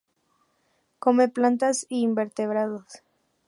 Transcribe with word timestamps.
Come 0.97 1.29
plantas 1.29 1.85
y 1.87 1.99
invertebrados. 2.01 3.03